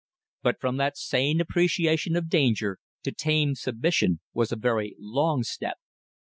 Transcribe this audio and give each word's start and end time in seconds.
But 0.41 0.59
from 0.59 0.77
that 0.77 0.97
sane 0.97 1.39
appreciation 1.39 2.15
of 2.15 2.27
danger 2.27 2.79
to 3.03 3.11
tame 3.11 3.53
submission 3.53 4.19
was 4.33 4.51
a 4.51 4.55
very 4.55 4.95
long 4.97 5.43
step. 5.43 5.77